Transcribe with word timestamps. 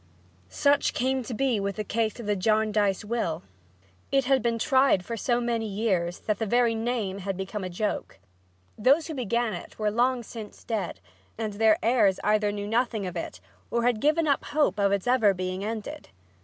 Such 0.49 0.95
came 0.95 1.21
to 1.21 1.33
be 1.35 1.59
the 1.59 1.83
case 1.83 2.17
with 2.17 2.25
the 2.25 2.35
Jarndyce 2.35 3.05
will. 3.05 3.43
It 4.11 4.25
had 4.25 4.41
been 4.41 4.57
tried 4.57 5.05
for 5.05 5.15
so 5.15 5.39
many 5.39 5.67
years 5.67 6.21
that 6.21 6.39
the 6.39 6.47
very 6.47 6.73
name 6.73 7.19
had 7.19 7.37
become 7.37 7.63
a 7.63 7.69
joke. 7.69 8.17
Those 8.79 9.05
who 9.05 9.13
began 9.13 9.53
it 9.53 9.77
were 9.77 9.91
long 9.91 10.23
since 10.23 10.63
dead 10.63 10.99
and 11.37 11.53
their 11.53 11.77
heirs 11.83 12.19
either 12.23 12.51
knew 12.51 12.67
nothing 12.67 13.05
of 13.05 13.15
it 13.15 13.41
or 13.69 13.83
had 13.83 14.01
given 14.01 14.25
up 14.27 14.43
hope 14.45 14.79
of 14.79 14.91
its 14.91 15.05
ever 15.05 15.35
being 15.35 15.63
ended. 15.63 16.09